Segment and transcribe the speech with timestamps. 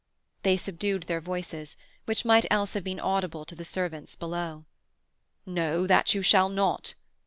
[0.41, 4.65] They subdued their voices, which might else have been audible to the servants below.
[5.45, 6.95] "No, that you shall not!"